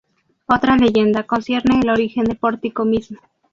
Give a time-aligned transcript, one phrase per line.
[0.47, 3.19] Otra leyenda concierne el origen del pórtico mismo.